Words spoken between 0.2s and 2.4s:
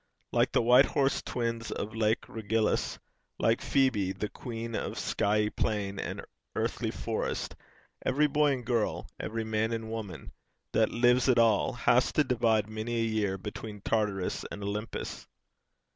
Like the white horsed twins of lake